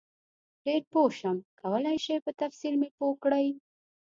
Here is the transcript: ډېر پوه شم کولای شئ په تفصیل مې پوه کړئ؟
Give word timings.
ډېر 0.65 0.81
پوه 0.91 1.09
شم 1.19 1.37
کولای 1.61 1.97
شئ 2.05 2.17
په 2.25 2.31
تفصیل 2.41 2.73
مې 2.81 2.89
پوه 2.97 3.15
کړئ؟ 3.23 3.47